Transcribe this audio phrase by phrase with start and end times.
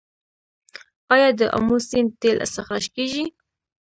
[1.13, 3.25] آیا د امو سیند تیل استخراج کیږي؟